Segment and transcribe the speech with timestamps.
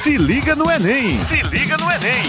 [0.00, 1.18] Se liga no Enem!
[1.24, 2.22] Se liga no Enem!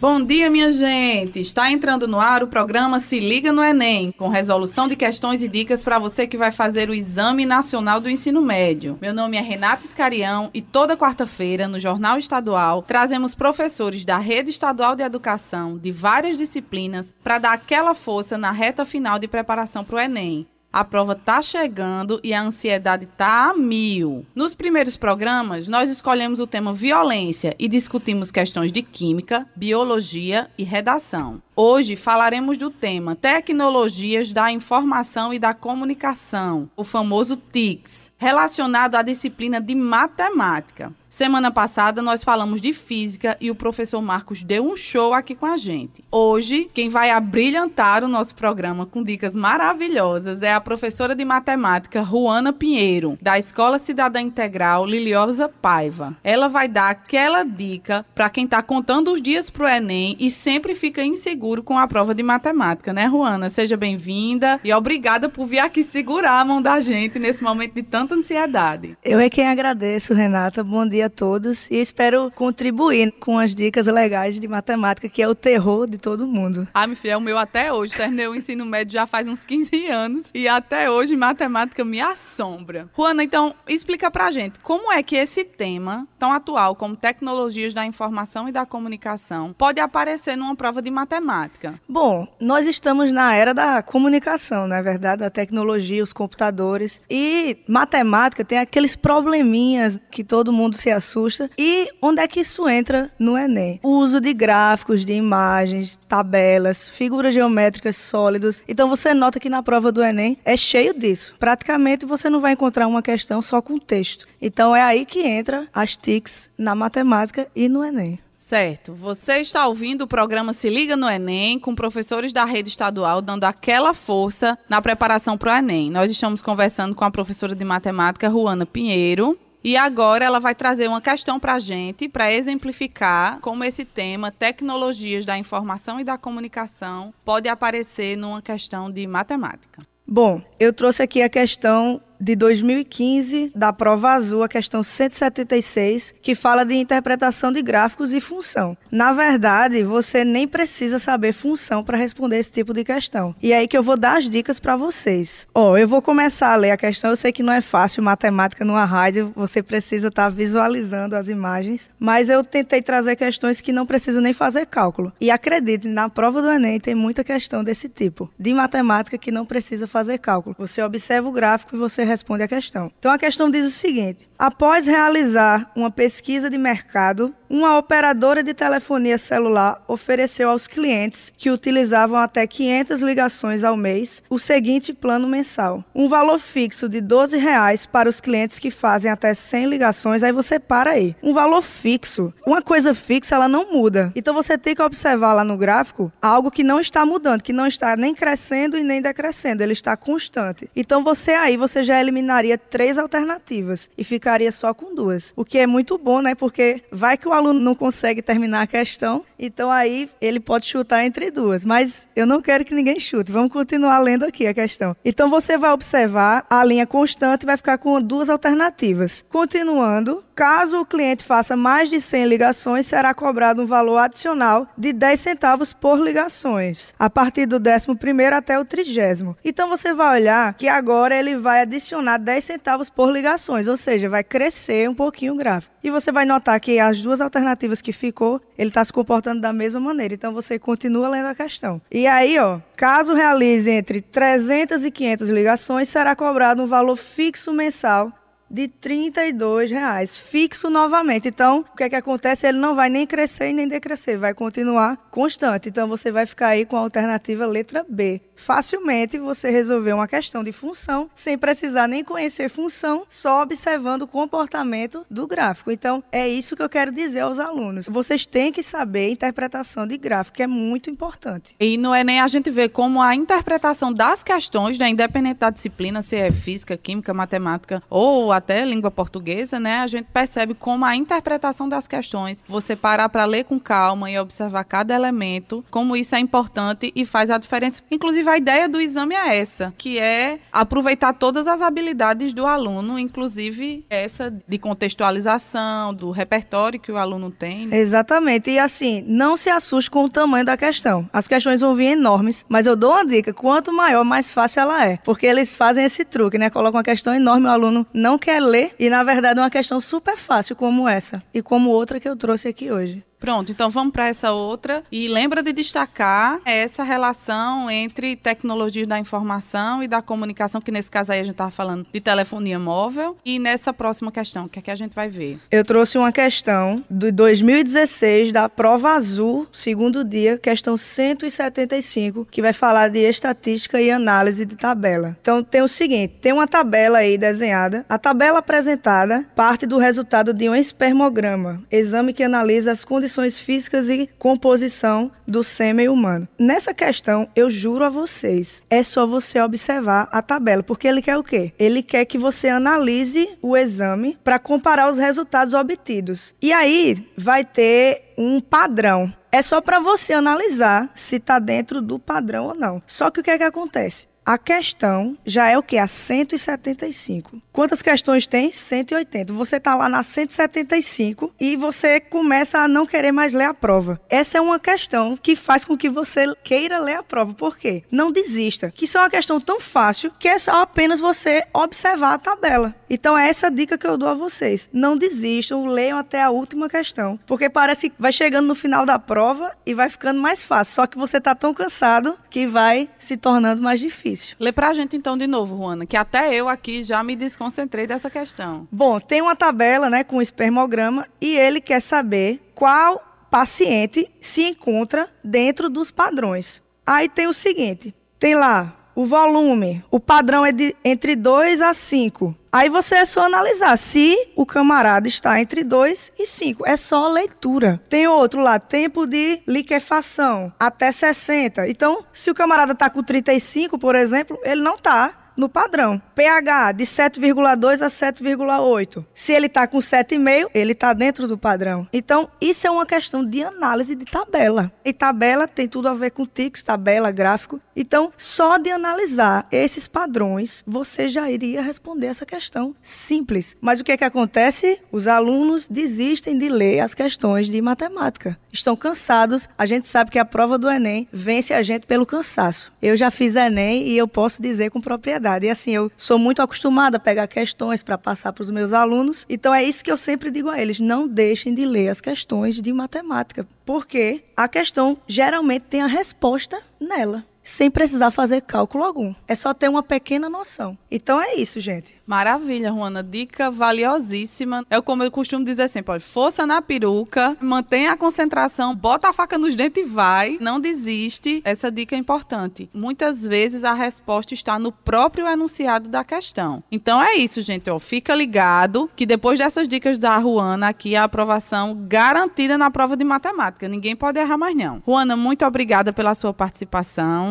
[0.00, 1.38] Bom dia, minha gente!
[1.38, 5.48] Está entrando no ar o programa Se Liga no Enem, com resolução de questões e
[5.48, 8.96] dicas para você que vai fazer o Exame Nacional do Ensino Médio.
[9.02, 14.48] Meu nome é Renata Escarião e toda quarta-feira, no Jornal Estadual, trazemos professores da Rede
[14.48, 19.84] Estadual de Educação de várias disciplinas para dar aquela força na reta final de preparação
[19.84, 20.46] para o Enem.
[20.72, 24.24] A prova tá chegando e a ansiedade tá a mil.
[24.34, 30.64] Nos primeiros programas, nós escolhemos o tema violência e discutimos questões de química, biologia e
[30.64, 31.42] redação.
[31.54, 39.02] Hoje falaremos do tema Tecnologias da Informação e da Comunicação, o famoso TICS, relacionado à
[39.02, 40.90] disciplina de matemática.
[41.12, 45.44] Semana passada nós falamos de física e o professor Marcos deu um show aqui com
[45.44, 46.02] a gente.
[46.10, 52.02] Hoje, quem vai abrilhantar o nosso programa com dicas maravilhosas é a professora de matemática
[52.02, 56.16] Juana Pinheiro, da Escola Cidadã Integral Liliosa Paiva.
[56.24, 60.30] Ela vai dar aquela dica para quem está contando os dias para o Enem e
[60.30, 63.50] sempre fica inseguro com a prova de matemática, né, Juana?
[63.50, 67.82] Seja bem-vinda e obrigada por vir aqui segurar a mão da gente nesse momento de
[67.82, 68.96] tanta ansiedade.
[69.04, 70.64] Eu é quem agradeço, Renata.
[70.64, 75.28] Bom dia a todos e espero contribuir com as dicas legais de matemática, que é
[75.28, 76.68] o terror de todo mundo.
[76.72, 77.94] Ah, meu filho, é o meu até hoje.
[77.94, 82.86] Terminei o ensino médio já faz uns 15 anos e até hoje matemática me assombra.
[82.96, 87.84] Juana, então explica pra gente como é que esse tema, tão atual como tecnologias da
[87.84, 91.80] informação e da comunicação, pode aparecer numa prova de matemática?
[91.88, 97.58] Bom, nós estamos na era da comunicação, na é verdade, da tecnologia, os computadores e
[97.66, 101.50] matemática tem aqueles probleminhas que todo mundo se assusta.
[101.58, 103.80] E onde é que isso entra no Enem?
[103.82, 108.62] O uso de gráficos, de imagens, tabelas, figuras geométricas sólidos.
[108.68, 111.34] Então você nota que na prova do Enem é cheio disso.
[111.38, 114.26] Praticamente você não vai encontrar uma questão só com texto.
[114.40, 118.18] Então é aí que entra as TICs na matemática e no Enem.
[118.42, 118.92] Certo.
[118.92, 123.44] Você está ouvindo o programa Se Liga no Enem, com professores da rede estadual dando
[123.44, 125.90] aquela força na preparação para o Enem.
[125.90, 130.88] Nós estamos conversando com a professora de matemática, Juana Pinheiro, e agora ela vai trazer
[130.88, 136.18] uma questão para a gente, para exemplificar como esse tema, tecnologias da informação e da
[136.18, 139.82] comunicação, pode aparecer numa questão de matemática.
[140.06, 146.36] Bom, eu trouxe aqui a questão de 2015 da prova azul, a questão 176, que
[146.36, 148.76] fala de interpretação de gráficos e função.
[148.92, 153.34] Na verdade, você nem precisa saber função para responder esse tipo de questão.
[153.42, 155.48] E é aí que eu vou dar as dicas para vocês.
[155.52, 157.10] Ó, oh, eu vou começar a ler a questão.
[157.10, 161.28] Eu sei que não é fácil matemática numa rádio, você precisa estar tá visualizando as
[161.28, 165.12] imagens, mas eu tentei trazer questões que não precisam nem fazer cálculo.
[165.20, 169.44] E acredite, na prova do Enem tem muita questão desse tipo, de matemática que não
[169.44, 170.54] precisa fazer cálculo.
[170.58, 172.92] Você observa o gráfico e você responde a questão.
[172.98, 178.54] Então a questão diz o seguinte: após realizar uma pesquisa de mercado, uma operadora de
[178.54, 185.26] telefonia celular ofereceu aos clientes que utilizavam até 500 ligações ao mês o seguinte plano
[185.26, 190.22] mensal: um valor fixo de 12 reais para os clientes que fazem até 100 ligações.
[190.22, 191.16] Aí você para aí.
[191.22, 194.12] Um valor fixo, uma coisa fixa, ela não muda.
[194.14, 197.66] Então você tem que observar lá no gráfico algo que não está mudando, que não
[197.66, 200.70] está nem crescendo e nem decrescendo, ele está constante.
[200.74, 205.32] Então você aí você já eliminaria três alternativas e ficaria só com duas.
[205.36, 206.34] O que é muito bom, né?
[206.34, 211.04] Porque vai que o aluno não consegue terminar a questão, então aí ele pode chutar
[211.04, 211.64] entre duas.
[211.64, 213.32] Mas eu não quero que ninguém chute.
[213.32, 214.96] Vamos continuar lendo aqui a questão.
[215.04, 219.24] Então você vai observar a linha constante vai ficar com duas alternativas.
[219.28, 224.92] Continuando, caso o cliente faça mais de 100 ligações, será cobrado um valor adicional de
[224.92, 229.36] 10 centavos por ligações, a partir do 11 até o 30.
[229.44, 234.08] Então você vai olhar que agora ele vai adicionar 10 centavos por ligações, ou seja,
[234.08, 235.72] vai crescer um pouquinho o gráfico.
[235.82, 239.52] E você vai notar que as duas alternativas que ficou, ele está se comportando da
[239.52, 240.14] mesma maneira.
[240.14, 241.80] Então você continua lendo a questão.
[241.90, 247.52] E aí, ó, caso realize entre 300 e 500 ligações, será cobrado um valor fixo
[247.52, 248.12] mensal
[248.52, 251.26] de 32 reais, fixo novamente.
[251.26, 252.46] Então, o que é que acontece?
[252.46, 255.70] Ele não vai nem crescer e nem decrescer, vai continuar constante.
[255.70, 258.20] Então, você vai ficar aí com a alternativa letra B.
[258.36, 264.08] Facilmente você resolveu uma questão de função sem precisar nem conhecer função, só observando o
[264.08, 265.70] comportamento do gráfico.
[265.70, 267.86] Então, é isso que eu quero dizer aos alunos.
[267.88, 271.54] Vocês têm que saber interpretação de gráfico, que é muito importante.
[271.58, 276.02] E no Enem a gente vê como a interpretação das questões, né, independente da disciplina,
[276.02, 280.84] se é física, química, matemática ou a até língua portuguesa, né, a gente percebe como
[280.84, 285.96] a interpretação das questões, você parar para ler com calma e observar cada elemento, como
[285.96, 287.82] isso é importante e faz a diferença.
[287.90, 292.98] Inclusive, a ideia do exame é essa, que é aproveitar todas as habilidades do aluno,
[292.98, 297.66] inclusive essa de contextualização, do repertório que o aluno tem.
[297.66, 297.78] Né?
[297.78, 298.50] Exatamente.
[298.50, 301.08] E assim, não se assuste com o tamanho da questão.
[301.12, 304.86] As questões vão vir enormes, mas eu dou uma dica: quanto maior, mais fácil ela
[304.86, 304.98] é.
[305.04, 306.50] Porque eles fazem esse truque, né?
[306.50, 309.80] Colocam uma questão enorme, o aluno não quer ler, e na verdade é uma questão
[309.80, 313.04] super fácil, como essa, e como outra que eu trouxe aqui hoje.
[313.22, 314.82] Pronto, então vamos para essa outra.
[314.90, 320.90] E lembra de destacar essa relação entre tecnologias da informação e da comunicação, que nesse
[320.90, 323.16] caso aí a gente estava falando de telefonia móvel.
[323.24, 325.38] E nessa próxima questão, o que é que a gente vai ver?
[325.52, 332.52] Eu trouxe uma questão de 2016 da prova azul, segundo dia, questão 175, que vai
[332.52, 335.16] falar de estatística e análise de tabela.
[335.20, 337.86] Então tem o seguinte: tem uma tabela aí desenhada.
[337.88, 343.38] A tabela apresentada parte do resultado de um espermograma, exame que analisa as condições condições
[343.38, 346.26] físicas e composição do sêmen humano.
[346.38, 351.18] Nessa questão, eu juro a vocês, é só você observar a tabela, porque ele quer
[351.18, 351.52] o quê?
[351.58, 356.34] Ele quer que você analise o exame para comparar os resultados obtidos.
[356.40, 359.12] E aí vai ter um padrão.
[359.30, 362.82] É só para você analisar se está dentro do padrão ou não.
[362.86, 364.06] Só que o que é que acontece?
[364.24, 365.76] A questão já é o que?
[365.76, 367.42] A 175.
[367.50, 368.52] Quantas questões tem?
[368.52, 369.32] 180.
[369.32, 374.00] Você está lá na 175 e você começa a não querer mais ler a prova.
[374.08, 377.34] Essa é uma questão que faz com que você queira ler a prova.
[377.34, 377.82] Por quê?
[377.90, 378.70] Não desista.
[378.70, 382.74] Que isso é uma questão tão fácil que é só apenas você observar a tabela.
[382.88, 384.70] Então é essa dica que eu dou a vocês.
[384.72, 387.18] Não desistam, leiam até a última questão.
[387.26, 390.76] Porque parece que vai chegando no final da prova e vai ficando mais fácil.
[390.76, 394.36] Só que você está tão cansado que vai se tornando mais difícil difícil.
[394.38, 398.10] Lê pra gente então de novo, Juana, que até eu aqui já me desconcentrei dessa
[398.10, 398.68] questão.
[398.70, 405.08] Bom, tem uma tabela, né, com espermograma e ele quer saber qual paciente se encontra
[405.24, 406.62] dentro dos padrões.
[406.86, 411.72] Aí tem o seguinte, tem lá o volume, o padrão é de entre 2 a
[411.72, 412.36] 5.
[412.52, 416.66] Aí você é só analisar se o camarada está entre 2 e 5.
[416.66, 417.80] É só leitura.
[417.88, 421.66] Tem outro lá, tempo de liquefação, até 60.
[421.68, 426.00] Então, se o camarada está com 35, por exemplo, ele não está no padrão.
[426.14, 429.04] pH de 7,2 a 7,8.
[429.14, 431.86] Se ele está com 7,5, ele está dentro do padrão.
[431.92, 434.70] Então, isso é uma questão de análise de tabela.
[434.84, 437.60] E tabela tem tudo a ver com TICS, tabela, gráfico.
[437.74, 443.56] Então, só de analisar esses padrões, você já iria responder essa questão simples.
[443.60, 444.80] Mas o que é que acontece?
[444.90, 448.38] Os alunos desistem de ler as questões de matemática.
[448.52, 449.48] Estão cansados.
[449.56, 452.72] A gente sabe que a prova do Enem vence a gente pelo cansaço.
[452.82, 456.42] Eu já fiz Enem e eu posso dizer com propriedade E assim, eu sou muito
[456.42, 459.24] acostumada a pegar questões para passar para os meus alunos.
[459.28, 462.60] Então é isso que eu sempre digo a eles: não deixem de ler as questões
[462.60, 469.14] de matemática, porque a questão geralmente tem a resposta nela sem precisar fazer cálculo algum.
[469.26, 470.76] É só ter uma pequena noção.
[470.90, 471.94] Então é isso, gente.
[472.06, 473.02] Maravilha, Juana.
[473.02, 474.64] Dica valiosíssima.
[474.70, 479.12] É como eu costumo dizer sempre: olha, força na peruca, mantenha a concentração, bota a
[479.12, 480.38] faca nos dentes e vai.
[480.40, 481.42] Não desiste.
[481.44, 482.68] Essa dica é importante.
[482.72, 486.62] Muitas vezes a resposta está no próprio enunciado da questão.
[486.70, 487.70] Então é isso, gente.
[487.70, 492.96] Ó, fica ligado que depois dessas dicas da Juana, aqui a aprovação garantida na prova
[492.96, 493.68] de matemática.
[493.68, 494.82] Ninguém pode errar mais, não.
[494.86, 496.32] Juana, muito obrigada pela sua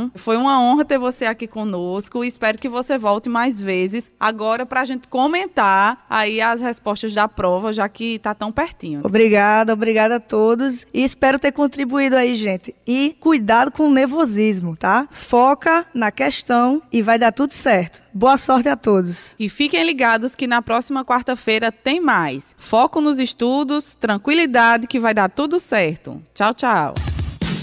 [0.01, 0.11] participação.
[0.15, 2.23] Foi uma honra ter você aqui conosco.
[2.23, 4.09] Espero que você volte mais vezes.
[4.19, 9.01] Agora, para a gente comentar aí as respostas da prova, já que está tão pertinho.
[9.03, 10.85] Obrigada, obrigada a todos.
[10.93, 12.73] E espero ter contribuído aí, gente.
[12.87, 15.07] E cuidado com o nervosismo, tá?
[15.11, 18.01] Foca na questão e vai dar tudo certo.
[18.13, 19.31] Boa sorte a todos.
[19.39, 22.55] E fiquem ligados que na próxima quarta-feira tem mais.
[22.57, 26.21] Foco nos estudos, tranquilidade que vai dar tudo certo.
[26.33, 27.10] Tchau, tchau.